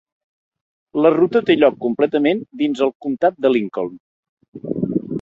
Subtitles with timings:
[1.05, 3.97] La ruta té lloc completament dins del comtat de Lincoln.